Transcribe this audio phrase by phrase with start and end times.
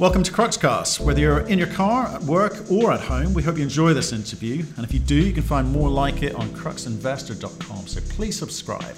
[0.00, 0.98] Welcome to Cruxcast.
[0.98, 4.12] Whether you're in your car, at work, or at home, we hope you enjoy this
[4.12, 4.64] interview.
[4.76, 7.86] And if you do, you can find more like it on cruxinvestor.com.
[7.86, 8.96] So please subscribe.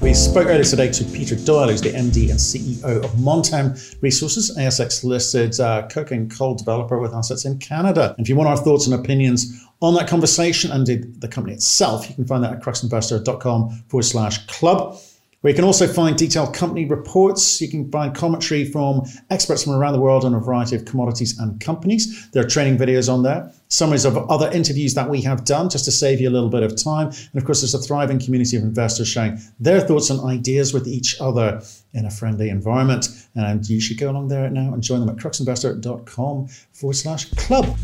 [0.00, 4.56] We spoke earlier today to Peter Doyle, who's the MD and CEO of Montem Resources,
[4.56, 8.14] ASX listed uh, coking coal developer with assets in Canada.
[8.16, 12.08] And if you want our thoughts and opinions on that conversation and the company itself,
[12.08, 14.98] you can find that at cruxinvestor.com forward slash club
[15.40, 17.60] where you can also find detailed company reports.
[17.60, 21.38] You can find commentary from experts from around the world on a variety of commodities
[21.38, 22.28] and companies.
[22.30, 25.84] There are training videos on there, summaries of other interviews that we have done just
[25.84, 27.08] to save you a little bit of time.
[27.08, 30.88] And of course, there's a thriving community of investors sharing their thoughts and ideas with
[30.88, 33.08] each other in a friendly environment.
[33.34, 37.76] And you should go along there now and join them at cruxinvestor.com forward slash club.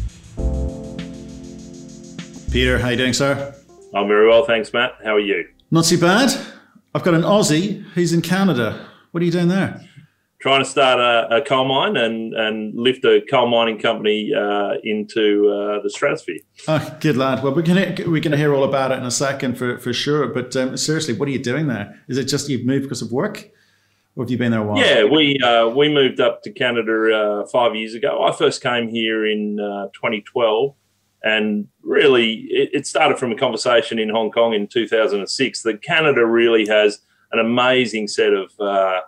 [2.50, 3.54] Peter, how you doing, sir?
[3.94, 4.96] I'm very well, thanks, Matt.
[5.04, 5.48] How are you?
[5.70, 6.30] Not too bad.
[6.94, 8.86] I've got an Aussie who's in Canada.
[9.12, 9.80] What are you doing there?
[10.40, 14.72] Trying to start a, a coal mine and, and lift a coal mining company uh,
[14.82, 16.38] into uh, the stratosphere.
[16.68, 17.42] Oh, good lad.
[17.42, 20.26] Well, we're going we're gonna hear all about it in a second for, for sure.
[20.26, 22.02] But um, seriously, what are you doing there?
[22.08, 23.50] Is it just you've moved because of work?
[24.16, 24.78] Or have you been there a while?
[24.78, 28.22] Yeah, we uh, we moved up to Canada uh, five years ago.
[28.22, 30.74] I first came here in uh, 2012
[31.24, 36.26] and really, it, it, started from a conversation in Hong Kong in 2006 that Canada
[36.26, 39.00] really has an amazing set of uh,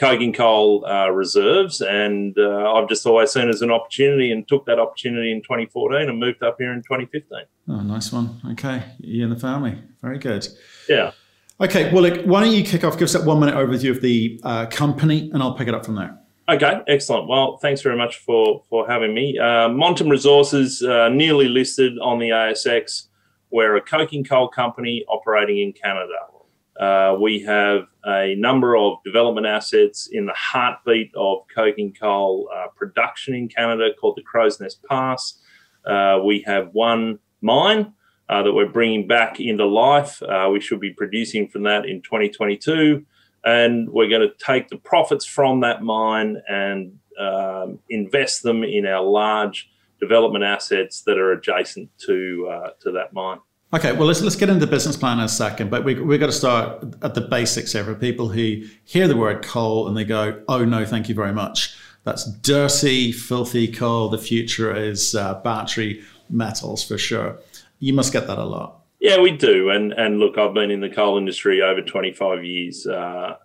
[0.00, 1.80] coking coal uh, reserves.
[1.82, 5.42] And uh, I've just always seen it as an opportunity and took that opportunity in
[5.42, 7.38] 2014 and moved up here in 2015.
[7.68, 8.40] Oh, nice one.
[8.52, 8.82] Okay.
[8.98, 9.78] You and the family.
[10.00, 10.48] Very good.
[10.88, 11.12] Yeah.
[11.60, 11.92] Okay.
[11.92, 12.94] Well, look, why don't you kick off?
[12.94, 15.84] Give us that one minute overview of the uh, company and I'll pick it up
[15.84, 16.18] from there.
[16.50, 17.28] Okay, excellent.
[17.28, 19.38] Well, thanks very much for for having me.
[19.38, 23.06] Uh, Montem Resources, uh, nearly listed on the ASX.
[23.52, 26.18] We're a coking coal company operating in Canada.
[26.80, 32.66] Uh, we have a number of development assets in the heartbeat of coking coal uh,
[32.74, 35.38] production in Canada called the Crowsnest Pass.
[35.84, 37.92] Uh, we have one mine
[38.28, 40.20] uh, that we're bringing back into life.
[40.50, 43.06] we should be producing from that in 2022
[43.44, 48.86] and we're going to take the profits from that mine and um, invest them in
[48.86, 49.70] our large
[50.00, 53.38] development assets that are adjacent to uh, to that mine.
[53.72, 56.18] Okay, well let's let's get into the business plan in a second, but we we've
[56.18, 59.96] got to start at the basics here for people who hear the word coal and
[59.96, 64.08] they go, "Oh no, thank you very much." That's dirty, filthy coal.
[64.08, 67.38] The future is uh, battery metals for sure.
[67.78, 68.79] You must get that a lot.
[69.00, 69.70] Yeah, we do.
[69.70, 72.86] And and look, I've been in the coal industry over 25 years.
[72.86, 73.36] Uh,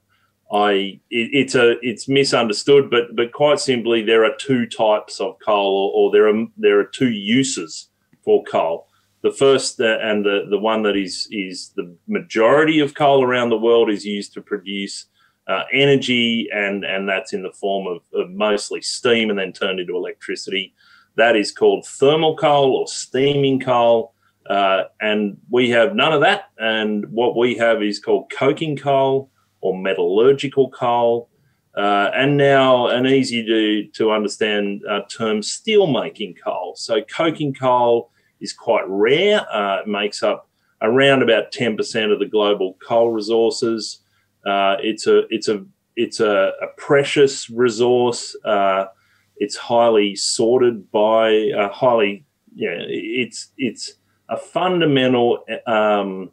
[0.51, 5.37] I it, it's a it's misunderstood, but but quite simply, there are two types of
[5.43, 7.89] coal, or, or there are there are two uses
[8.21, 8.87] for coal.
[9.21, 13.49] The first uh, and the the one that is is the majority of coal around
[13.49, 15.05] the world is used to produce
[15.47, 19.79] uh, energy, and and that's in the form of, of mostly steam and then turned
[19.79, 20.73] into electricity.
[21.15, 24.14] That is called thermal coal or steaming coal.
[24.49, 26.49] Uh, and we have none of that.
[26.57, 31.29] And what we have is called coking coal or metallurgical coal.
[31.75, 36.73] Uh, and now an easy to, to understand uh, term steelmaking coal.
[36.77, 39.45] So coking coal is quite rare.
[39.51, 40.49] Uh, it makes up
[40.81, 44.01] around about 10% of the global coal resources.
[44.45, 48.35] Uh, it's a it's a it's a, a precious resource.
[48.45, 48.85] Uh,
[49.37, 52.75] it's highly sorted by highly yeah.
[52.87, 53.95] It's it's
[54.29, 56.31] a fundamental um,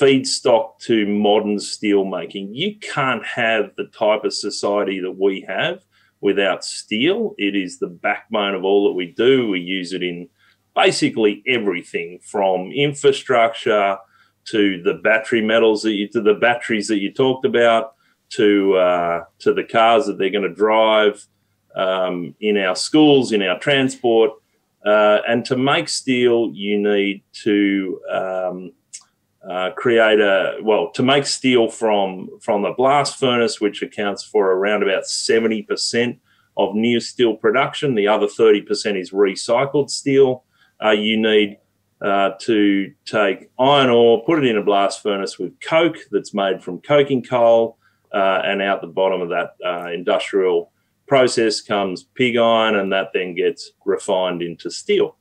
[0.00, 2.54] feedstock to modern steel making.
[2.54, 5.84] You can't have the type of society that we have
[6.20, 7.34] without steel.
[7.38, 9.48] It is the backbone of all that we do.
[9.48, 10.28] We use it in
[10.74, 13.98] basically everything from infrastructure
[14.44, 17.94] to the battery metals that you, to the batteries that you talked about
[18.30, 21.26] to uh, to the cars that they're going to drive
[21.76, 24.32] um, in our schools, in our transport.
[24.84, 28.72] Uh, and to make steel, you need to um,
[29.48, 34.52] uh, create a well to make steel from from the blast furnace, which accounts for
[34.52, 36.18] around about seventy percent
[36.56, 37.94] of new steel production.
[37.94, 40.44] The other thirty percent is recycled steel.
[40.84, 41.58] Uh, you need
[42.00, 46.60] uh, to take iron ore, put it in a blast furnace with coke that's made
[46.60, 47.78] from coking coal,
[48.12, 50.71] uh, and out the bottom of that uh, industrial
[51.12, 55.14] process comes pig iron, and that then gets refined into steel.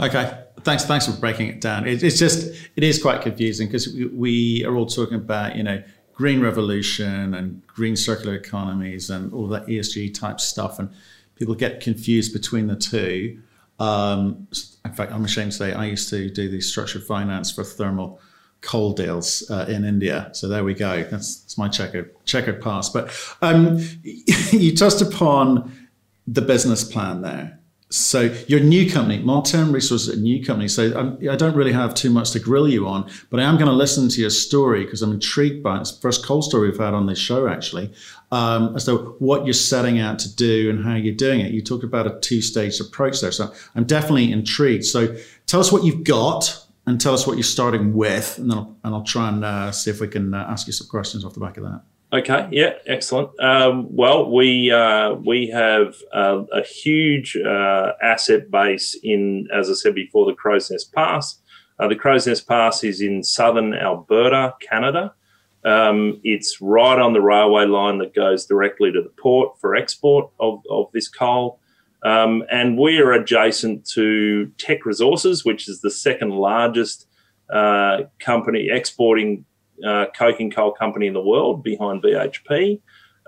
[0.00, 0.86] Okay, thanks.
[0.86, 1.86] Thanks for breaking it down.
[1.86, 5.62] It, it's just it is quite confusing because we, we, are all talking about you
[5.62, 5.82] know
[6.14, 10.88] green revolution and green circular economies and all that ESG type stuff, and
[11.36, 13.38] people get confused between the two.
[13.78, 14.48] Um,
[14.86, 18.18] in fact, I'm ashamed to say I used to do the structured finance for thermal
[18.64, 20.30] coal deals uh, in India.
[20.32, 21.04] So there we go.
[21.04, 22.92] That's, that's my checkered checkered past.
[22.92, 23.12] But
[23.42, 25.72] um, you touched upon
[26.26, 27.60] the business plan there.
[27.90, 30.66] So your new company, Montem Resources, a new company.
[30.66, 33.44] So I'm, I do not really have too much to grill you on, but I
[33.44, 35.82] am going to listen to your story because I'm intrigued by it.
[35.82, 37.92] It's the first coal story we've had on this show, actually,
[38.32, 41.52] um, as to what you're setting out to do and how you're doing it.
[41.52, 44.86] You talked about a two-stage approach there, so I'm definitely intrigued.
[44.86, 45.14] So
[45.46, 48.76] tell us what you've got and tell us what you're starting with, and then I'll,
[48.84, 51.34] and I'll try and uh, see if we can uh, ask you some questions off
[51.34, 51.82] the back of that.
[52.12, 53.30] Okay, yeah, excellent.
[53.40, 59.72] Um, well, we uh, we have uh, a huge uh, asset base in, as I
[59.72, 61.40] said before, the Crowsnest Pass.
[61.78, 65.12] Uh, the Crowsnest Pass is in southern Alberta, Canada.
[65.64, 70.30] Um, it's right on the railway line that goes directly to the port for export
[70.38, 71.58] of, of this coal.
[72.04, 77.06] Um, and we are adjacent to Teck Resources, which is the second largest
[77.52, 79.44] uh, company exporting
[79.84, 82.80] uh, coking coal company in the world behind BHP.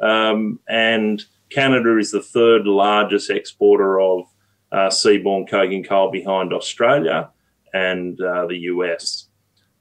[0.02, 4.24] Um, and Canada is the third largest exporter of
[4.72, 7.30] uh, seaborne coking coal behind Australia
[7.72, 9.28] and uh, the US.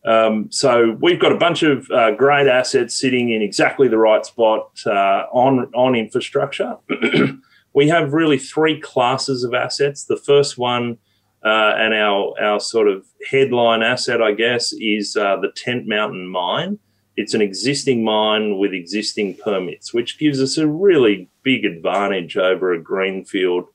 [0.05, 4.25] Um, so we've got a bunch of uh, great assets sitting in exactly the right
[4.25, 6.77] spot uh, on on infrastructure.
[7.75, 10.05] we have really three classes of assets.
[10.05, 10.97] The first one
[11.43, 16.27] uh, and our our sort of headline asset, I guess, is uh, the Tent Mountain
[16.27, 16.79] mine.
[17.17, 22.73] It's an existing mine with existing permits, which gives us a really big advantage over
[22.73, 23.65] a greenfield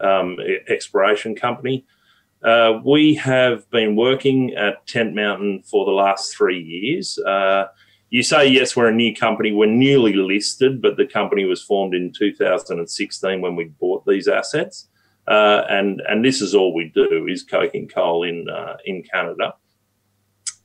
[0.00, 0.36] um,
[0.68, 1.84] exploration company.
[2.44, 7.18] Uh, we have been working at Tent Mountain for the last three years.
[8.10, 9.52] You say, yes, we're a new company.
[9.52, 14.88] We're newly listed, but the company was formed in 2016 when we bought these assets.
[15.26, 19.54] Uh, and and this is all we do is coking coal in uh, in Canada.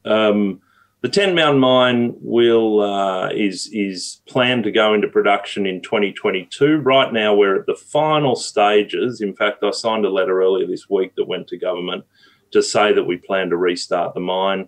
[0.06, 0.62] Um,
[1.02, 6.78] the Tent Mountain mine will uh, is is planned to go into production in 2022.
[6.78, 9.20] Right now, we're at the final stages.
[9.20, 12.06] In fact, I signed a letter earlier this week that went to government
[12.52, 14.68] to say that we plan to restart the mine.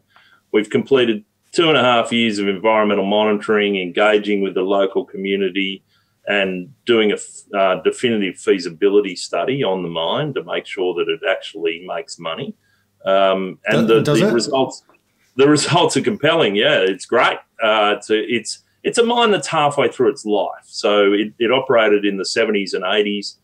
[0.51, 1.23] We've completed
[1.53, 5.83] two and a half years of environmental monitoring, engaging with the local community,
[6.27, 11.19] and doing a uh, definitive feasibility study on the mine to make sure that it
[11.29, 12.55] actually makes money.
[13.05, 14.83] Um, and does, the, does the results
[15.35, 16.55] the results are compelling.
[16.55, 17.37] Yeah, it's great.
[17.61, 20.65] Uh, it's a, it's it's a mine that's halfway through its life.
[20.65, 23.37] So it, it operated in the 70s and 80s.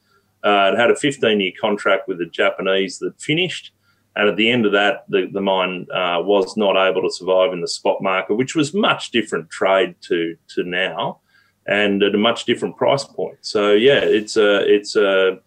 [0.44, 3.71] Uh, it had a 15 year contract with the Japanese that finished.
[4.19, 7.54] And at the end of that, the, the mine uh, was not able to survive
[7.54, 11.21] in the spot market, which was much different trade to, to now
[11.68, 13.38] and at a much different price point.
[13.42, 15.39] So yeah, it's a it's a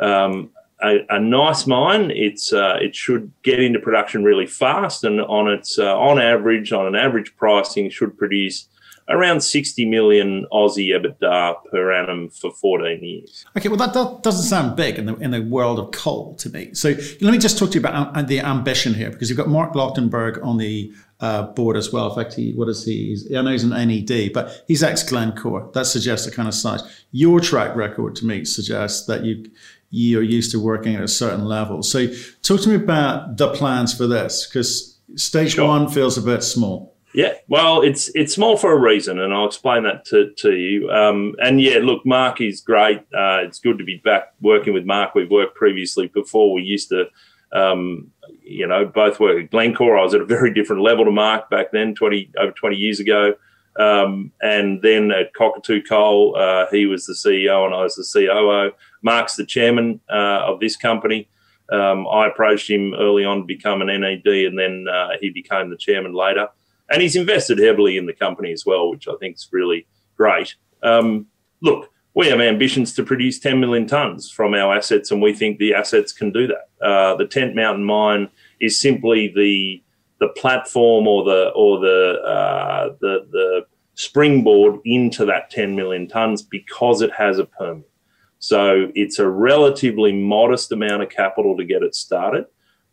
[0.00, 0.50] um,
[0.82, 2.10] a, a, nice mine.
[2.10, 6.72] It's uh, it should get into production really fast, and on its uh, on average,
[6.72, 8.68] on an average pricing, should produce
[9.08, 13.44] around 60 million Aussie EBITDA per annum for 14 years.
[13.56, 16.50] Okay, well, that, that doesn't sound big in the, in the world of coal to
[16.50, 16.74] me.
[16.74, 19.48] So let me just talk to you about uh, the ambition here, because you've got
[19.48, 22.08] Mark Lochtenberg on the uh, board as well.
[22.10, 23.06] In fact, he, what is he?
[23.06, 25.70] He's, I know he's an NED, but he's ex Glencore.
[25.72, 26.82] That suggests a kind of size.
[27.12, 29.50] Your track record to me suggests that you,
[29.90, 31.82] you're used to working at a certain level.
[31.82, 32.08] So
[32.42, 35.68] talk to me about the plans for this, because stage sure.
[35.68, 36.95] one feels a bit small.
[37.16, 40.90] Yeah, well, it's it's small for a reason, and I'll explain that to, to you.
[40.90, 42.98] Um, and yeah, look, Mark is great.
[42.98, 45.14] Uh, it's good to be back working with Mark.
[45.14, 46.52] We've worked previously before.
[46.52, 47.06] We used to,
[47.54, 48.10] um,
[48.42, 49.96] you know, both work at Glencore.
[49.96, 53.00] I was at a very different level to Mark back then, twenty over twenty years
[53.00, 53.34] ago.
[53.80, 58.26] Um, and then at Cockatoo Coal, uh, he was the CEO and I was the
[58.26, 58.76] COO.
[59.00, 61.30] Mark's the chairman uh, of this company.
[61.72, 65.70] Um, I approached him early on to become an NED, and then uh, he became
[65.70, 66.48] the chairman later
[66.90, 70.54] and he's invested heavily in the company as well, which I think is really great.
[70.82, 71.26] Um,
[71.60, 75.58] look, we have ambitions to produce 10 million tonnes from our assets, and we think
[75.58, 76.84] the assets can do that.
[76.84, 78.28] Uh, the Tent Mountain mine
[78.60, 79.82] is simply the
[80.18, 86.42] the platform or the or the uh, the the springboard into that 10 million tonnes
[86.48, 87.90] because it has a permit.
[88.38, 92.46] So it's a relatively modest amount of capital to get it started,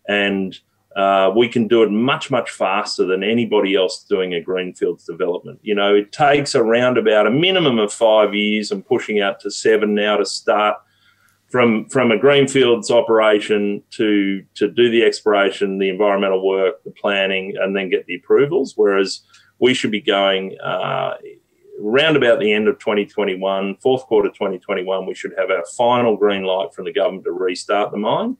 [0.07, 0.57] and
[0.95, 5.59] uh, we can do it much, much faster than anybody else doing a greenfields development.
[5.63, 9.51] You know, it takes around about a minimum of five years and pushing out to
[9.51, 10.77] seven now to start
[11.49, 17.55] from from a greenfields operation to to do the exploration, the environmental work, the planning,
[17.59, 18.73] and then get the approvals.
[18.75, 19.21] Whereas
[19.59, 21.15] we should be going uh,
[21.81, 26.43] around about the end of 2021, fourth quarter 2021, we should have our final green
[26.43, 28.37] light from the government to restart the mine.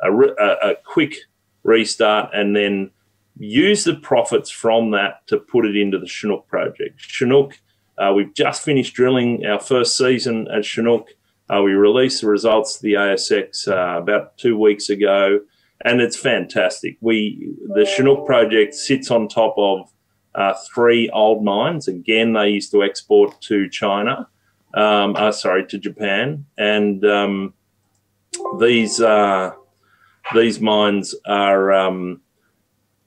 [0.00, 1.14] A, a, a quick
[1.62, 2.90] restart, and then
[3.38, 7.00] use the profits from that to put it into the Chinook project.
[7.00, 7.58] Chinook,
[7.98, 11.08] uh, we've just finished drilling our first season at Chinook.
[11.48, 15.40] Uh, we released the results to the ASX uh, about two weeks ago,
[15.84, 16.96] and it's fantastic.
[17.00, 19.92] We the Chinook project sits on top of
[20.34, 21.88] uh, three old mines.
[21.88, 24.28] Again, they used to export to China,
[24.74, 27.54] um, uh, sorry, to Japan, and um,
[28.58, 29.52] these uh,
[30.34, 31.72] these mines are.
[31.72, 32.20] Um,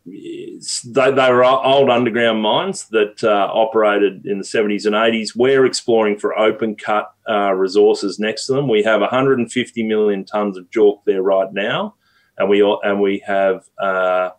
[0.05, 5.35] they, they were old underground mines that uh, operated in the 70s and 80s.
[5.35, 8.67] We're exploring for open cut uh, resources next to them.
[8.67, 11.95] We have 150 million tonnes of JORC there right now,
[12.37, 14.29] and we and we have uh,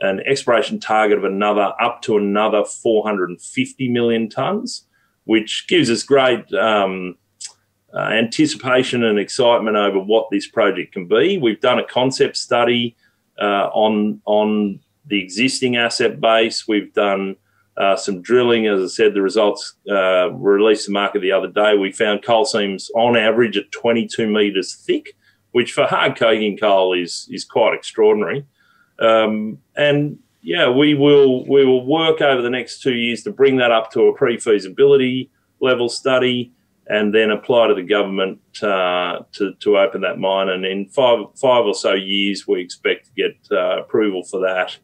[0.00, 4.82] an exploration target of another up to another 450 million tonnes,
[5.24, 7.16] which gives us great um,
[7.94, 11.38] uh, anticipation and excitement over what this project can be.
[11.38, 12.96] We've done a concept study
[13.40, 16.68] uh, on on the existing asset base.
[16.68, 17.36] We've done
[17.78, 18.66] uh, some drilling.
[18.66, 21.76] As I said, the results uh, were released to market the other day.
[21.76, 25.16] We found coal seams on average at 22 metres thick,
[25.52, 28.44] which for hard coking coal is is quite extraordinary.
[29.00, 33.56] Um, and yeah, we will we will work over the next two years to bring
[33.56, 35.30] that up to a pre-feasibility
[35.60, 36.52] level study,
[36.88, 40.48] and then apply to the government uh, to to open that mine.
[40.48, 44.76] And in five five or so years, we expect to get uh, approval for that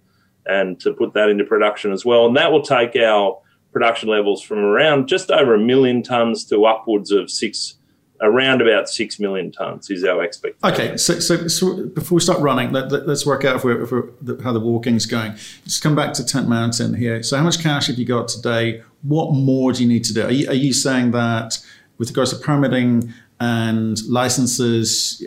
[0.46, 2.26] and to put that into production as well.
[2.26, 3.40] And that will take our
[3.72, 7.76] production levels from around just over a million tons to upwards of six
[8.20, 10.72] around about six million tons is our expectation.
[10.72, 13.82] Okay, so, so, so before we start running, let, us let, work out if we're,
[13.82, 15.32] if we're, how the walking's going.
[15.32, 17.22] Let's come back to Tent Mountain here.
[17.22, 18.82] So, how much cash have you got today?
[19.02, 20.22] What more do you need to do?
[20.22, 21.58] Are you, are you saying that
[21.98, 25.18] with regards to permitting and licenses,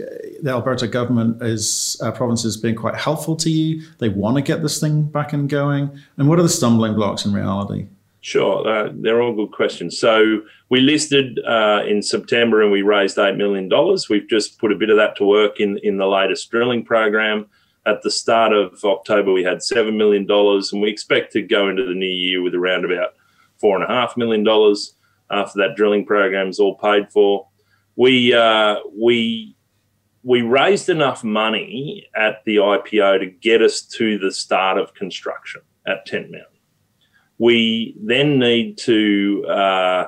[0.41, 3.83] the Alberta government is uh, province has been quite helpful to you.
[3.99, 5.97] They want to get this thing back and going.
[6.17, 7.87] And what are the stumbling blocks in reality?
[8.21, 9.97] Sure, uh, they're all good questions.
[9.99, 14.09] So we listed uh, in September and we raised eight million dollars.
[14.09, 17.45] We've just put a bit of that to work in in the latest drilling program.
[17.85, 21.69] At the start of October, we had seven million dollars, and we expect to go
[21.69, 23.13] into the new year with around about
[23.59, 24.93] four and a half million dollars
[25.31, 27.47] after that drilling program is all paid for.
[27.95, 29.57] We uh, we
[30.23, 35.61] we raised enough money at the IPO to get us to the start of construction
[35.87, 36.59] at Tent Mountain.
[37.37, 40.07] We then need to, uh,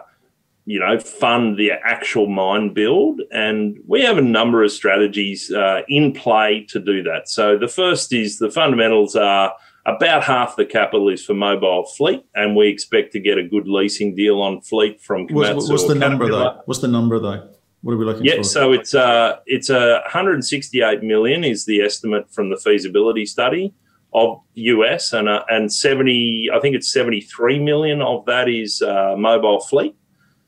[0.66, 5.84] you know, fund the actual mine build, and we have a number of strategies uh,
[5.88, 7.30] in play to do that.
[7.30, 9.54] So the first is the fundamentals are
[9.96, 13.68] about half the capital is for mobile fleet, and we expect to get a good
[13.68, 15.56] leasing deal on fleet from Komatsu.
[15.56, 16.62] What's, what's the number though?
[16.66, 17.50] What's the number though?
[17.82, 18.38] What are we looking yeah, for?
[18.38, 23.74] Yeah, so it's uh it's a 168 million is the estimate from the feasibility study
[24.14, 29.16] of US, and uh, and 70, I think it's 73 million of that is uh,
[29.18, 29.96] mobile fleet.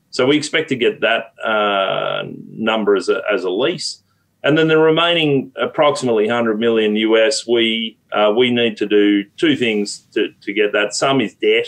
[0.10, 4.04] So we expect to get that uh, number as a, as a lease,
[4.44, 9.56] and then the remaining approximately 100 million US, we uh, we need to do two
[9.56, 10.94] things to, to get that.
[10.94, 11.68] Some is debt,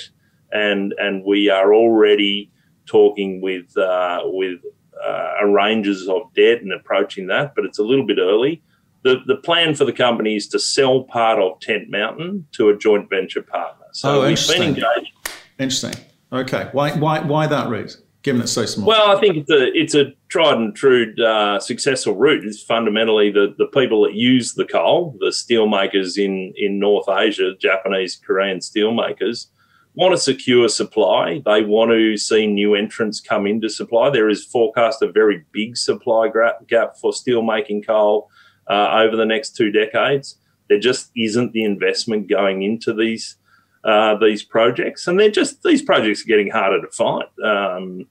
[0.51, 2.51] and and we are already
[2.85, 4.59] talking with uh, with
[5.03, 8.61] uh, of debt and approaching that, but it's a little bit early
[9.03, 12.77] the, the plan for the company is to sell part of Tent Mountain to a
[12.77, 13.85] joint venture partner.
[13.91, 15.11] So oh, we've been engaged.
[15.59, 15.95] Interesting.
[16.31, 16.69] Okay.
[16.71, 18.87] Why, why, why that route, given it's so small?
[18.87, 22.45] Well, I think it's a, it's a tried and true uh, successful route.
[22.45, 27.53] It's fundamentally the, the people that use the coal, the steelmakers in, in North Asia,
[27.59, 29.47] Japanese, Korean steelmakers,
[29.95, 31.41] want to secure supply.
[31.45, 34.09] They want to see new entrants come into supply.
[34.09, 36.29] There is forecast a very big supply
[36.67, 38.29] gap for steelmaking coal
[38.67, 40.37] uh, over the next two decades.
[40.69, 43.35] There just isn't the investment going into these
[43.83, 47.25] uh, these projects, and they're just these projects are getting harder to find.
[47.43, 48.07] Um,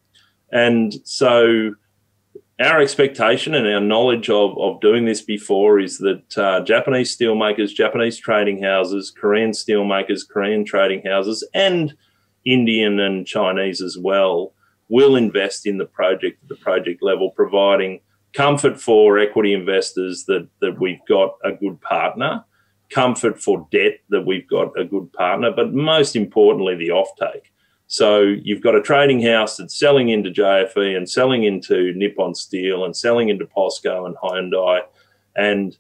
[0.53, 1.75] and so,
[2.61, 7.75] our expectation and our knowledge of, of doing this before is that uh, Japanese steelmakers,
[7.75, 11.95] Japanese trading houses, Korean steelmakers, Korean trading houses, and
[12.45, 14.53] Indian and Chinese as well
[14.89, 18.01] will invest in the project at the project level, providing
[18.33, 22.45] comfort for equity investors that, that we've got a good partner,
[22.91, 27.52] comfort for debt that we've got a good partner, but most importantly, the offtake.
[27.93, 32.87] So you've got a trading house that's selling into JFE and selling into Nippon Steel
[32.87, 34.81] and selling into POSCO and Hyundai,
[35.37, 35.77] and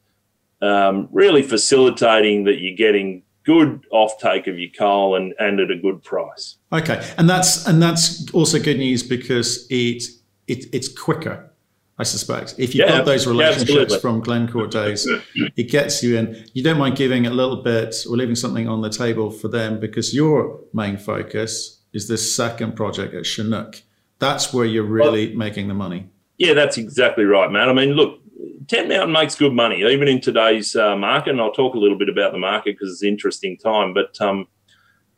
[0.61, 5.76] um, really facilitating that you're getting good offtake of your coal and, and at a
[5.78, 6.59] good price.
[6.71, 10.02] Okay, and that's and that's also good news because it,
[10.47, 11.50] it it's quicker
[11.99, 12.57] I suspect.
[12.59, 16.45] If you've yeah, got those relationships yeah, from Glencore days, it gets you in.
[16.52, 19.81] You don't mind giving a little bit or leaving something on the table for them
[19.81, 23.82] because your main focus is this second project at Chinook.
[24.18, 26.08] That's where you're really well, making the money.
[26.38, 27.68] Yeah, that's exactly right, man.
[27.68, 28.20] I mean, look,
[28.68, 31.30] Tent Mountain makes good money, even in today's uh, market.
[31.30, 33.92] And I'll talk a little bit about the market because it's an interesting time.
[33.94, 34.46] But, um,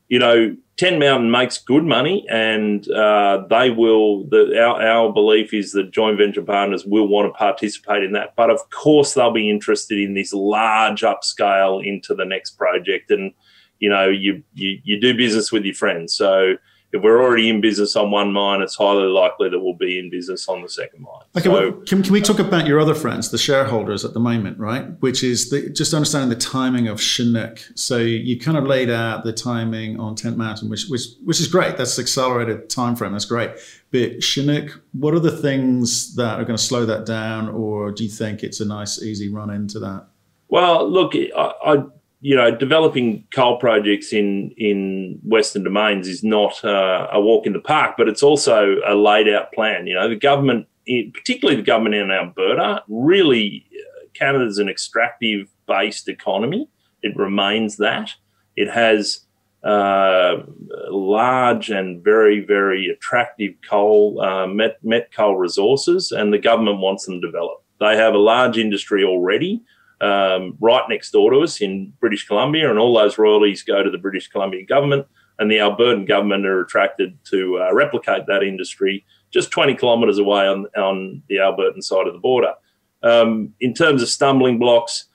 [0.08, 4.24] you know, Tent Mountain makes good money, and uh, they will.
[4.24, 8.34] The, our, our belief is that joint venture partners will want to participate in that.
[8.36, 13.10] But of course, they'll be interested in this large upscale into the next project.
[13.10, 13.32] And
[13.78, 16.56] you know, you you, you do business with your friends, so
[16.94, 20.10] if we're already in business on one mine, it's highly likely that we'll be in
[20.10, 21.24] business on the second mine.
[21.36, 24.20] Okay, so, well, can, can we talk about your other friends, the shareholders at the
[24.20, 24.84] moment, right?
[25.00, 27.58] Which is the, just understanding the timing of Chinook.
[27.74, 31.48] So you kind of laid out the timing on Tent Mountain, which which which is
[31.48, 31.76] great.
[31.76, 33.10] That's accelerated time frame.
[33.10, 33.50] That's great.
[33.90, 38.04] But Chinook, what are the things that are going to slow that down, or do
[38.04, 40.06] you think it's a nice, easy run into that?
[40.46, 41.84] Well, look, I, I
[42.24, 47.52] you know, developing coal projects in in Western Domains is not uh, a walk in
[47.52, 49.86] the park, but it's also a laid out plan.
[49.86, 50.66] You know, the government,
[51.12, 56.66] particularly the government in Alberta, really uh, Canada's an extractive based economy.
[57.02, 58.14] It remains that.
[58.56, 59.26] It has
[59.62, 60.44] uh,
[60.88, 67.04] large and very very attractive coal uh, met met coal resources, and the government wants
[67.04, 67.64] them developed.
[67.80, 69.62] They have a large industry already
[70.00, 73.90] um, right next door to us in British Columbia, and all those royalties go to
[73.90, 75.06] the British Columbia government.
[75.38, 80.46] And the Albertan government are attracted to uh, replicate that industry just 20 kilometres away
[80.46, 82.54] on, on the Albertan side of the border.
[83.02, 85.06] Um, in terms of stumbling blocks,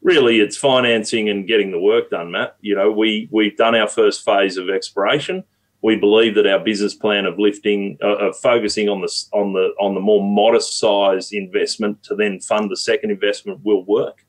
[0.00, 2.56] really it's financing and getting the work done, Matt.
[2.60, 5.42] You know, we, we've done our first phase of exploration.
[5.82, 9.74] We believe that our business plan of lifting, uh, of focusing on the on the
[9.78, 14.23] on the more modest size investment to then fund the second investment will work.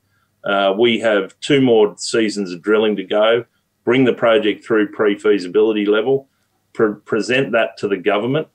[0.46, 3.44] Uh, we have two more seasons of drilling to go,
[3.84, 6.28] bring the project through pre feasibility level,
[6.72, 8.46] pre- present that to the government,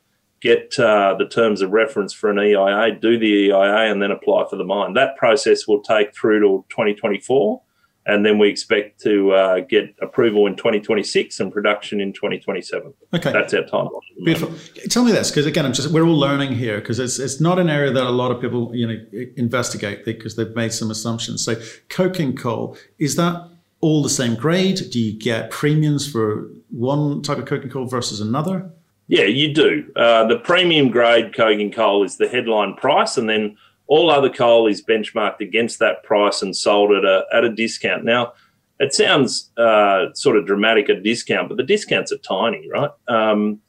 [0.41, 4.45] get uh, the terms of reference for an EIA, do the EIA, and then apply
[4.49, 4.93] for the mine.
[4.93, 7.61] That process will take through to 2024
[8.05, 12.93] and then we expect to uh, get approval in 2026 and production in 2027.
[13.13, 14.01] Okay, that's our timeline.
[14.23, 14.53] Beautiful.
[14.89, 17.59] Tell me this, because again, I'm just we're all learning here because it's it's not
[17.59, 18.97] an area that a lot of people you know
[19.37, 21.43] investigate because they've made some assumptions.
[21.43, 21.55] So,
[21.89, 23.49] coking coal is that
[23.81, 24.81] all the same grade?
[24.91, 28.71] Do you get premiums for one type of coking coal versus another?
[29.07, 29.91] Yeah, you do.
[29.95, 33.57] Uh, the premium grade coking coal is the headline price, and then
[33.91, 38.05] all other coal is benchmarked against that price and sold at a at a discount.
[38.05, 38.31] Now,
[38.79, 42.91] it sounds uh, sort of dramatic a discount, but the discounts are tiny, right?
[43.09, 43.59] Um,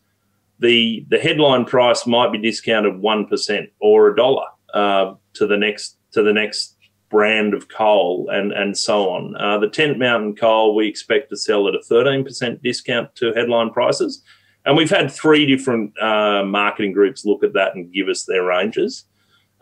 [0.60, 5.56] the the headline price might be discounted one percent or a dollar uh, to the
[5.56, 6.76] next to the next
[7.10, 9.34] brand of coal and and so on.
[9.34, 13.32] Uh, the Tent Mountain coal we expect to sell at a thirteen percent discount to
[13.34, 14.22] headline prices,
[14.66, 18.44] and we've had three different uh, marketing groups look at that and give us their
[18.44, 19.06] ranges.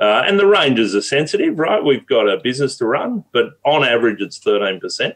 [0.00, 1.84] Uh, and the ranges are sensitive, right?
[1.84, 5.14] We've got a business to run, but on average, it's 13%.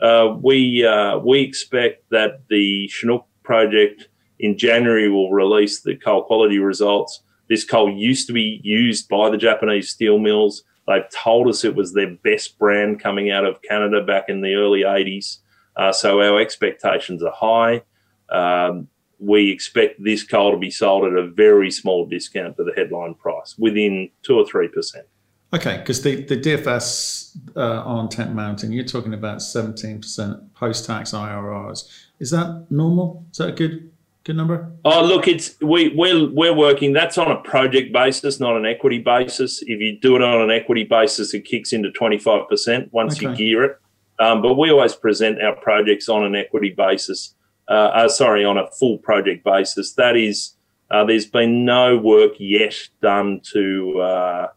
[0.00, 4.08] Uh, we, uh, we expect that the Chinook project
[4.40, 7.22] in January will release the coal quality results.
[7.48, 10.64] This coal used to be used by the Japanese steel mills.
[10.88, 14.54] They've told us it was their best brand coming out of Canada back in the
[14.54, 15.38] early 80s.
[15.76, 17.82] Uh, so our expectations are high.
[18.30, 18.88] Um,
[19.24, 23.14] we expect this coal to be sold at a very small discount to the headline
[23.14, 25.06] price, within two or three percent.
[25.54, 31.12] Okay, because the, the DFS uh, on Tent Mountain, you're talking about 17% post tax
[31.12, 31.88] IRRs.
[32.18, 33.24] Is that normal?
[33.30, 33.92] Is that a good
[34.24, 34.72] good number?
[34.84, 36.92] Oh, look, it's we we're we're working.
[36.92, 39.62] That's on a project basis, not an equity basis.
[39.62, 43.28] If you do it on an equity basis, it kicks into 25% once okay.
[43.28, 43.78] you gear it.
[44.18, 47.33] Um, but we always present our projects on an equity basis
[47.68, 49.92] uh, uh, sorry, on a full project basis.
[49.94, 50.54] That is,
[50.90, 54.48] uh, there's been no work yet done to uh,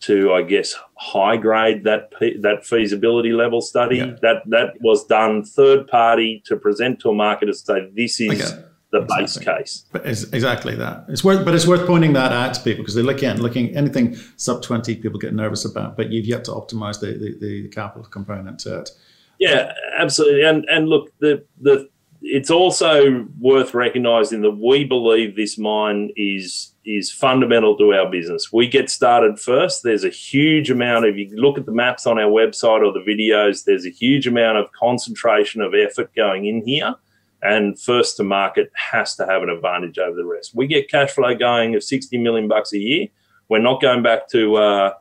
[0.00, 3.98] to I guess high grade that that feasibility level study.
[3.98, 4.16] Yeah.
[4.22, 8.52] That that was done third party to present to a market to say this is.
[8.52, 8.64] Okay.
[8.92, 9.24] The exactly.
[9.24, 11.06] base case, but it's exactly that.
[11.08, 13.74] It's worth, but it's worth pointing that out to people because they look in, looking
[13.74, 15.96] anything sub twenty, people get nervous about.
[15.96, 18.90] But you've yet to optimize the, the, the capital component to it.
[19.38, 20.42] Yeah, absolutely.
[20.42, 21.88] And and look, the the
[22.22, 28.52] it's also worth recognising that we believe this mine is is fundamental to our business.
[28.52, 29.82] We get started first.
[29.82, 33.04] There's a huge amount of you look at the maps on our website or the
[33.06, 33.64] videos.
[33.64, 36.94] There's a huge amount of concentration of effort going in here,
[37.42, 40.54] and first to market has to have an advantage over the rest.
[40.54, 43.08] We get cash flow going of 60 million bucks a year.
[43.48, 44.92] We're not going back to uh,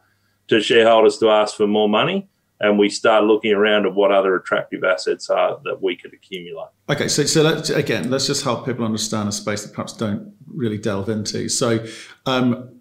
[0.47, 2.27] to shareholders to ask for more money
[2.61, 6.69] and we start looking around at what other attractive assets are that we could accumulate.
[6.89, 10.33] Okay, so so let's, again, let's just help people understand a space that perhaps don't
[10.47, 11.49] really delve into.
[11.49, 11.85] So.
[12.25, 12.80] Um,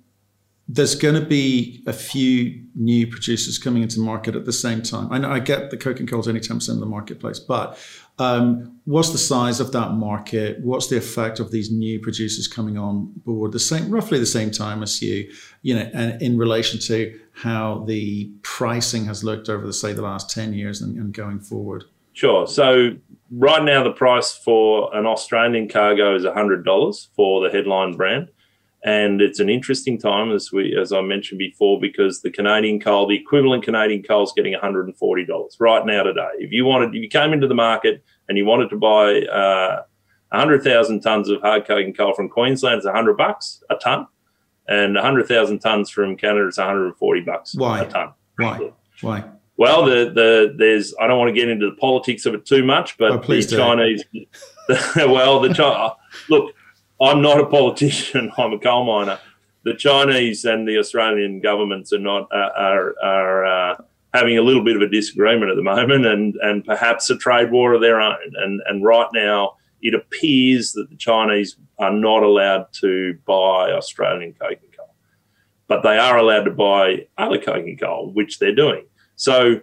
[0.72, 4.80] there's going to be a few new producers coming into the market at the same
[4.82, 5.08] time.
[5.10, 7.76] I know I get the coking coal is only 10% of the marketplace, but
[8.20, 10.60] um, what's the size of that market?
[10.60, 14.52] What's the effect of these new producers coming on board the same, roughly the same
[14.52, 19.66] time as you, you know, and in relation to how the pricing has looked over
[19.66, 21.82] the say the last 10 years and, and going forward?
[22.12, 22.46] Sure.
[22.46, 22.90] So
[23.32, 28.28] right now the price for an Australian cargo is $100 for the headline brand
[28.84, 33.06] and it's an interesting time as we as I mentioned before because the Canadian coal,
[33.06, 36.28] the equivalent Canadian coal, is getting one hundred and forty dollars right now today.
[36.38, 39.82] If you wanted, if you came into the market and you wanted to buy uh,
[40.32, 44.06] hundred thousand tons of hard coking coal from Queensland, it's hundred bucks a ton,
[44.66, 47.82] and hundred thousand tons from Canada, it's one hundred and forty bucks Why?
[47.82, 48.12] a ton.
[48.36, 48.72] Why?
[49.02, 49.24] Why?
[49.58, 52.64] Well, the the there's I don't want to get into the politics of it too
[52.64, 53.42] much, but oh, the.
[53.42, 54.04] Chinese.
[54.96, 55.92] well, the China
[56.30, 56.54] look
[57.00, 58.30] I'm not a politician.
[58.38, 59.18] I'm a coal miner.
[59.64, 63.76] The Chinese and the Australian governments are not uh, are are uh,
[64.14, 67.50] having a little bit of a disagreement at the moment, and and perhaps a trade
[67.50, 68.16] war of their own.
[68.36, 74.34] And and right now, it appears that the Chinese are not allowed to buy Australian
[74.34, 74.94] coking coal,
[75.68, 78.86] but they are allowed to buy other coking coal, which they're doing.
[79.16, 79.60] So,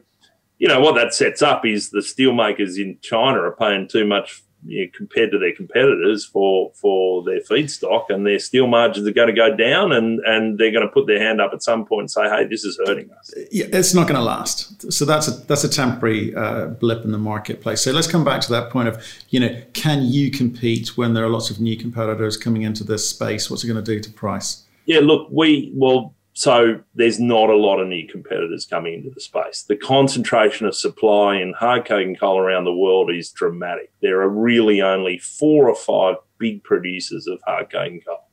[0.60, 4.44] you know what that sets up is the steelmakers in China are paying too much
[4.66, 9.14] you know, compared to their competitors for for their feedstock, and their steel margins are
[9.14, 11.86] going to go down, and and they're going to put their hand up at some
[11.86, 14.92] point and say, "Hey, this is hurting us." Yeah, it's not going to last.
[14.92, 17.82] So that's a that's a temporary uh, blip in the marketplace.
[17.82, 21.24] So let's come back to that point of you know, can you compete when there
[21.26, 23.50] are lots of new competitors coming into this space?
[23.50, 24.64] What's it going to do to price?
[24.86, 29.20] Yeah, look, we well so there's not a lot of new competitors coming into the
[29.20, 29.64] space.
[29.64, 33.92] The concentration of supply in hard coking coal around the world is dramatic.
[34.04, 38.24] There are really only four or five big producers of hard coking coal,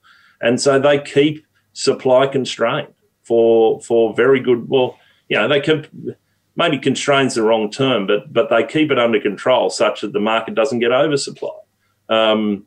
[0.43, 4.69] and so they keep supply constrained for for very good.
[4.69, 4.99] Well,
[5.31, 6.15] you know, they can
[6.57, 10.21] maybe constraints the wrong term, but but they keep it under control such that the
[10.21, 11.57] market doesn't get oversupply.
[12.11, 12.67] Um,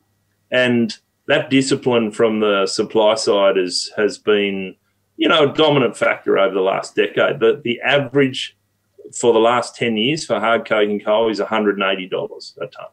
[0.50, 0.96] and
[1.28, 4.74] that discipline from the supply side is has been
[5.18, 7.40] you know, a dominant factor over the last decade.
[7.40, 8.56] The, the average
[9.12, 12.86] for the last 10 years for hard coking coal is $180 a tonne.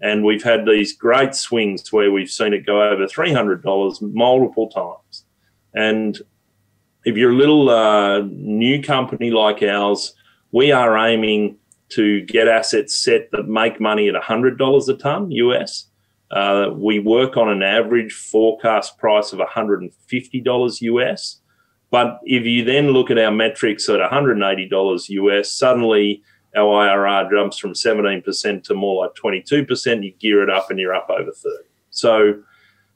[0.00, 5.24] And we've had these great swings where we've seen it go over $300 multiple times.
[5.74, 6.16] And
[7.04, 10.14] if you're a little uh, new company like ours,
[10.52, 11.56] we are aiming
[11.90, 15.86] to get assets set that make money at $100 a tonne US.
[16.30, 21.37] Uh, we work on an average forecast price of $150 US.
[21.90, 26.22] But if you then look at our metrics at $180 US, suddenly
[26.56, 30.04] our IRR jumps from 17% to more like 22%.
[30.04, 31.56] You gear it up and you're up over 30.
[31.90, 32.42] So,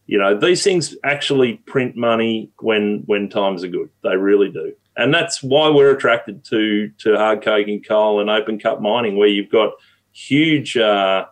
[0.07, 3.89] you know, these things actually print money when when times are good.
[4.03, 4.73] They really do.
[4.97, 9.29] And that's why we're attracted to to hard coking coal and open cut mining, where
[9.29, 9.73] you've got
[10.13, 11.27] huge uh,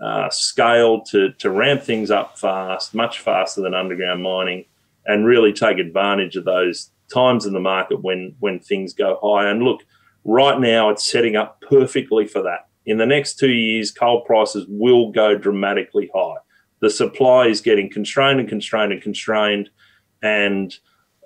[0.00, 4.66] uh, scale to to ramp things up fast, much faster than underground mining,
[5.06, 9.48] and really take advantage of those times in the market when when things go high.
[9.48, 9.82] And look,
[10.24, 12.68] right now it's setting up perfectly for that.
[12.86, 16.36] In the next two years, coal prices will go dramatically high.
[16.80, 19.70] The supply is getting constrained and constrained and constrained,
[20.20, 20.74] and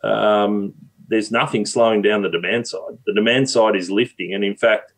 [0.05, 0.75] um,
[1.09, 2.99] there's nothing slowing down the demand side.
[3.07, 4.93] The demand side is lifting, and in fact,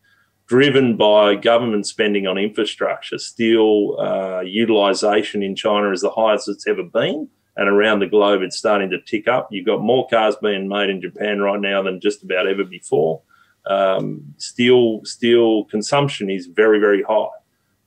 [0.47, 6.67] driven by government spending on infrastructure, steel uh, utilization in China is the highest it's
[6.67, 9.49] ever been and around the globe it's starting to tick up.
[9.51, 13.21] You've got more cars being made in Japan right now than just about ever before.
[13.65, 17.27] Um, steel steel consumption is very very high,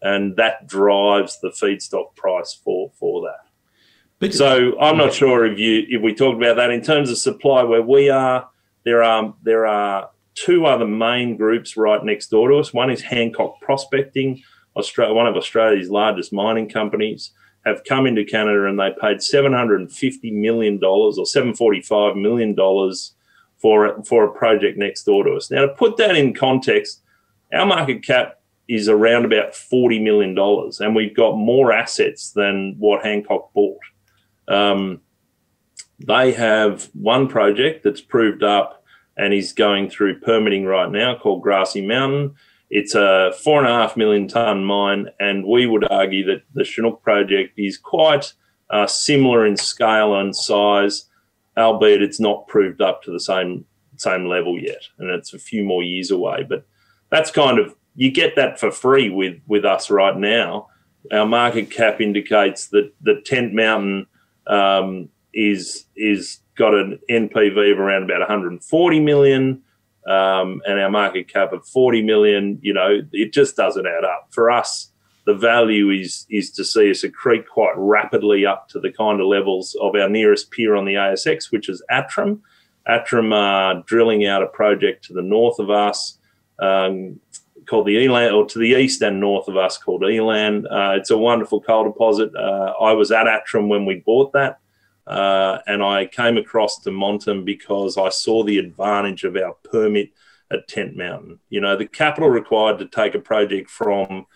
[0.03, 3.49] and that drives the feedstock price for for that.
[4.19, 7.17] But, so I'm not sure if you if we talked about that in terms of
[7.17, 8.49] supply where we are.
[8.85, 12.75] There are there are two other main groups right next door to us.
[12.75, 14.43] One is Hancock Prospecting,
[14.77, 17.33] Australia, one of Australia's largest mining companies
[17.65, 22.57] have come into Canada and they paid $750 million or $745 million
[23.59, 25.51] for, for a project next door to us.
[25.51, 27.03] Now, to put that in context,
[27.53, 30.37] our market cap is around about $40 million
[30.81, 33.79] and we've got more assets than what Hancock bought.
[34.49, 35.01] Um,
[35.99, 38.85] they have one project that's proved up
[39.17, 42.35] and is going through permitting right now called Grassy Mountain.
[42.75, 46.65] It's a four and a half million ton mine, and we would argue that the
[46.65, 48.33] Chinook project is quite
[48.71, 51.05] uh, similar in scale and size.
[51.59, 55.63] albeit it's not proved up to the same same level yet, and it's a few
[55.63, 56.47] more years away.
[56.49, 56.67] But
[57.11, 60.69] that's kind of you get that for free with with us right now.
[61.13, 64.07] Our market cap indicates that the Tent Mountain
[64.47, 69.63] um, is is got an NPV of around about 140 million,
[70.07, 72.59] um, and our market cap of 40 million.
[72.63, 74.91] You know, it just doesn't add up for us.
[75.25, 79.27] The value is is to see us accrete quite rapidly up to the kind of
[79.29, 82.41] levels of our nearest peer on the ASX, which is Atrum.
[82.89, 86.19] Atrum are drilling out a project to the north of us
[86.59, 87.21] um,
[87.67, 90.67] called the Elan, or to the east and north of us called Elan.
[90.67, 92.35] Uh, it's a wonderful coal deposit.
[92.35, 94.59] Uh, I was at Atrum when we bought that.
[95.07, 100.11] Uh, and I came across to Montem because I saw the advantage of our permit
[100.51, 101.41] at Tent Mountain.
[101.49, 104.27] You know, the capital required to take a project from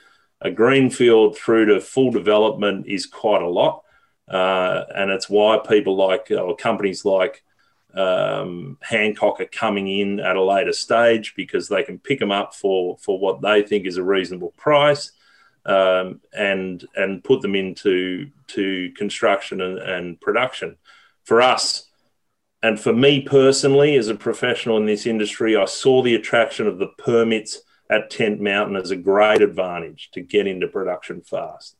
[0.40, 3.83] a greenfield through to full development is quite a lot.
[4.29, 7.44] Uh, and it's why people like, or companies like
[7.94, 12.55] um, Hancock are coming in at a later stage because they can pick them up
[12.55, 15.12] for, for what they think is a reasonable price.
[15.66, 20.76] Um, and and put them into to construction and, and, production.
[21.24, 21.90] For us,
[22.62, 26.79] and for me personally, as a professional in this industry, I saw the attraction of
[26.79, 31.76] the permits at Tent Mountain as a great advantage to get into production fast.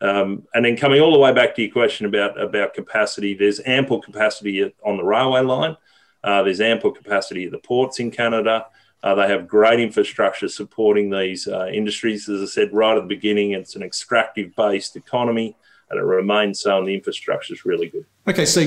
[0.00, 3.60] Um, and then coming all the way back to your question about, about capacity, there's
[3.64, 5.76] ample capacity on the railway line.
[6.22, 8.66] Uh, there's ample capacity at the ports in Canada.
[9.04, 12.26] Uh, they have great infrastructure supporting these uh, industries.
[12.26, 15.56] As I said right at the beginning, it's an extractive based economy
[15.90, 18.06] and it remains so, and the infrastructure is really good.
[18.26, 18.62] Okay, so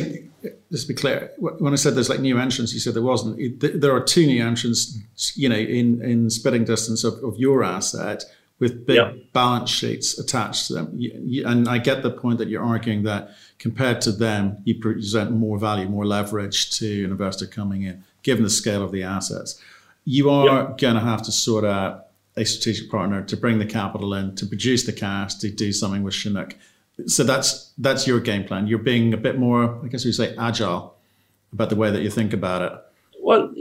[0.71, 3.59] just to be clear, when I said there's like new entrants, you said there wasn't.
[3.59, 4.99] There are two new entrants,
[5.35, 8.23] you know, in, in spitting distance of, of your asset
[8.59, 9.15] with big yep.
[9.33, 10.99] balance sheets attached to them.
[11.45, 15.57] And I get the point that you're arguing that compared to them, you present more
[15.57, 19.59] value, more leverage to an investor coming in, given the scale of the assets.
[20.09, 20.77] You are yep.
[20.77, 22.05] going to have to sort out
[22.37, 26.01] a strategic partner to bring the capital in, to produce the cash, to do something
[26.01, 26.55] with Chinook.
[27.07, 28.67] So that's that's your game plan.
[28.67, 30.95] You're being a bit more, I guess we say, agile
[31.51, 32.71] about the way that you think about it.
[33.21, 33.53] Well,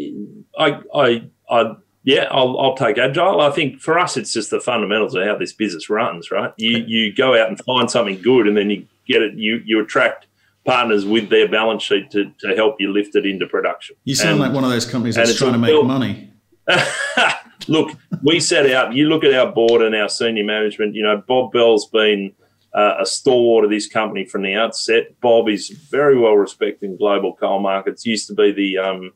[0.57, 3.41] I, I, I yeah, I'll, I'll take agile.
[3.41, 6.53] I think for us, it's just the fundamentals of how this business runs, right?
[6.59, 9.35] You you go out and find something good, and then you get it.
[9.35, 10.27] You you attract
[10.65, 13.97] partners with their balance sheet to, to help you lift it into production.
[14.05, 16.33] You sound and, like one of those companies that's trying to make money.
[17.69, 18.95] look, we set out.
[18.95, 20.95] You look at our board and our senior management.
[20.95, 22.33] You know, Bob Bell's been
[22.75, 25.19] uh, a stalwart of this company from the outset.
[25.21, 28.07] Bob is very well respected in global coal markets.
[28.07, 29.13] Used to be the um,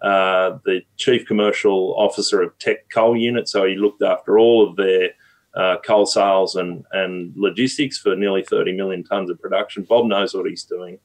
[0.00, 4.76] uh, the chief commercial officer of Teck Coal Unit, so he looked after all of
[4.76, 5.10] their
[5.54, 9.84] uh, coal sales and, and logistics for nearly 30 million tonnes of production.
[9.84, 10.98] Bob knows what he's doing.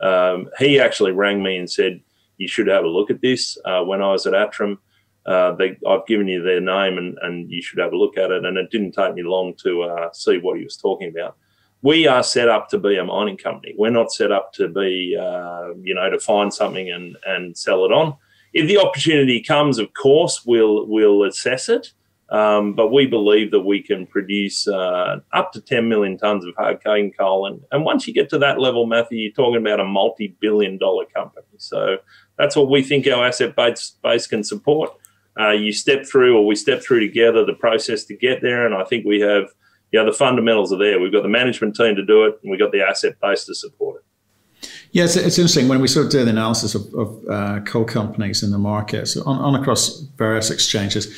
[0.00, 2.00] Um, he actually rang me and said,
[2.36, 4.78] You should have a look at this uh, when I was at Atrum.
[5.26, 8.30] Uh, they, I've given you their name and, and you should have a look at
[8.30, 8.44] it.
[8.44, 11.36] And it didn't take me long to uh, see what he was talking about.
[11.82, 13.74] We are set up to be a mining company.
[13.76, 17.84] We're not set up to be, uh, you know, to find something and, and sell
[17.84, 18.16] it on
[18.54, 21.92] if the opportunity comes, of course, we'll we'll assess it.
[22.30, 26.54] Um, but we believe that we can produce uh, up to 10 million tonnes of
[26.56, 27.46] hard coking coal.
[27.46, 30.78] And, and once you get to that level, Matthew, you're talking about a multi billion
[30.78, 31.46] dollar company.
[31.58, 31.98] So
[32.38, 34.96] that's what we think our asset base, base can support.
[35.38, 38.66] Uh, you step through, or we step through together, the process to get there.
[38.66, 39.52] And I think we have,
[39.92, 41.00] yeah, the fundamentals are there.
[41.00, 43.54] We've got the management team to do it, and we've got the asset base to
[43.54, 44.68] support it.
[44.92, 47.84] Yeah, it's, it's interesting when we sort of do the analysis of, of uh, coal
[47.84, 51.12] companies in the market, so on, on across various exchanges,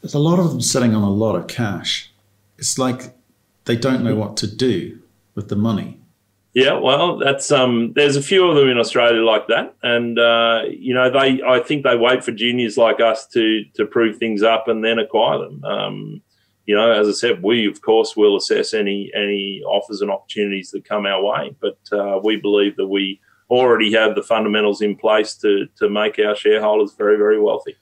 [0.00, 2.10] there's a lot of them sitting on a lot of cash.
[2.58, 3.14] It's like
[3.66, 4.98] they don't know what to do
[5.36, 5.99] with the money.
[6.52, 7.92] Yeah, well, that's um.
[7.94, 11.40] There's a few of them in Australia like that, and uh, you know they.
[11.42, 14.98] I think they wait for juniors like us to to prove things up and then
[14.98, 15.62] acquire them.
[15.64, 16.22] Um,
[16.66, 20.72] you know, as I said, we of course will assess any any offers and opportunities
[20.72, 24.96] that come our way, but uh, we believe that we already have the fundamentals in
[24.96, 27.76] place to to make our shareholders very very wealthy.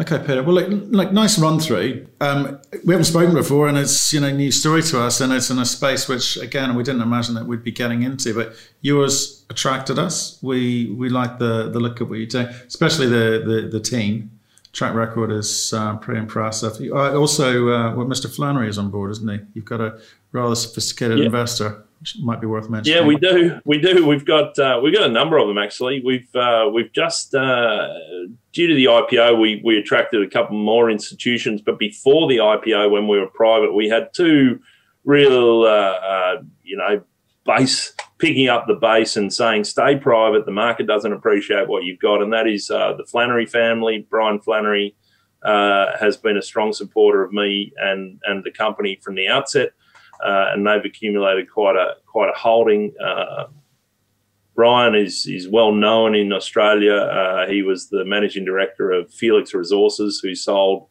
[0.00, 0.44] Okay, Peter.
[0.44, 2.06] Well, like, like nice run through.
[2.20, 5.50] Um, we haven't spoken before, and it's you know new story to us, and it's
[5.50, 8.32] in a space which again we didn't imagine that we'd be getting into.
[8.32, 10.38] But yours attracted us.
[10.40, 14.30] We we like the the look of what you do, especially the the, the team
[14.72, 16.80] track record is uh, pretty impressive.
[16.92, 18.32] Also, uh, well, Mr.
[18.32, 19.40] Flannery is on board, isn't he?
[19.54, 19.98] You've got a
[20.30, 21.24] rather sophisticated yeah.
[21.24, 21.84] investor,
[22.20, 23.00] might be worth mentioning.
[23.00, 23.60] Yeah, we do.
[23.64, 24.06] We do.
[24.06, 26.02] We've got uh, we've got a number of them actually.
[26.04, 27.88] We've uh, we've just uh,
[28.52, 32.90] due to the IPO, we we attracted a couple more institutions, but before the IPO,
[32.90, 34.60] when we were private, we had two
[35.04, 35.64] real
[36.62, 37.02] you know
[37.44, 40.44] base picking up the base and saying, stay private.
[40.44, 42.20] The market doesn't appreciate what you've got.
[42.20, 44.06] And that is uh, the Flannery family.
[44.10, 44.96] Brian Flannery
[45.42, 49.70] uh, has been a strong supporter of me and, and the company from the outset.
[50.24, 52.92] Uh, and they've accumulated quite a quite a holding.
[53.02, 53.46] Uh,
[54.54, 56.94] Brian is is well known in Australia.
[56.94, 60.88] Uh, he was the managing director of Felix Resources, who sold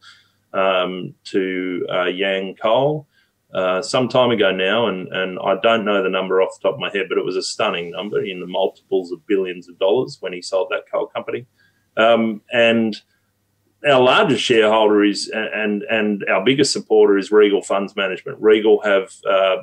[0.53, 3.07] um, to uh, Yancoal
[3.53, 6.75] uh, some time ago now, and, and I don't know the number off the top
[6.75, 9.79] of my head, but it was a stunning number in the multiples of billions of
[9.79, 11.45] dollars when he sold that coal company.
[11.95, 12.95] Um, and
[13.85, 18.39] our largest shareholder is and and our biggest supporter is Regal Funds Management.
[18.41, 19.57] Regal have uh,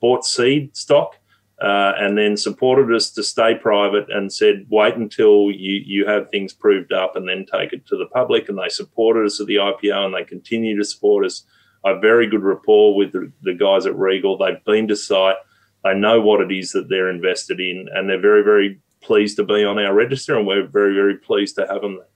[0.00, 1.16] bought seed stock
[1.60, 6.30] uh, and then supported us to stay private and said wait until you you have
[6.30, 8.48] things proved up and then take it to the public.
[8.48, 11.44] And they supported us at the IPO and they continue to support us
[11.84, 14.36] I have very good rapport with the, the guys at Regal.
[14.36, 15.36] They've been to site.
[15.82, 19.44] They know what it is that they're invested in, and they're very, very pleased to
[19.44, 22.06] be on our register, and we're very, very pleased to have them there.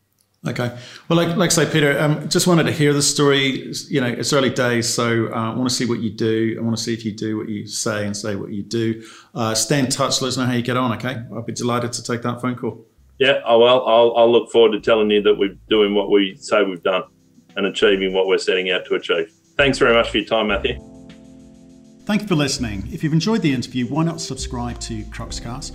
[0.46, 0.76] Okay.
[1.08, 3.72] Well, like, like I say, Peter, um, just wanted to hear the story.
[3.88, 6.56] You know, it's early days, so uh, I want to see what you do.
[6.58, 9.02] I want to see if you do what you say and say what you do.
[9.34, 10.20] Uh, stay in touch.
[10.20, 11.22] Let us know how you get on, okay?
[11.32, 12.84] I'll be delighted to take that phone call.
[13.18, 16.36] Yeah, oh, well, I'll, I'll look forward to telling you that we're doing what we
[16.36, 17.04] say we've done
[17.56, 19.32] and achieving what we're setting out to achieve.
[19.56, 20.78] Thanks very much for your time, Matthew.
[22.04, 22.86] Thank you for listening.
[22.92, 25.74] If you've enjoyed the interview, why not subscribe to Cruxcast